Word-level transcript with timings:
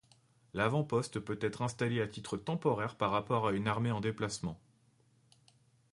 L'avant-poste 0.55 1.19
peut 1.19 1.37
être 1.43 1.61
installé 1.61 2.01
à 2.01 2.07
titre 2.07 2.35
temporaire 2.35 2.95
par 2.95 3.11
rapport 3.11 3.47
à 3.47 3.51
une 3.51 3.67
armée 3.67 3.91
en 3.91 4.01
déplacement. 4.01 4.59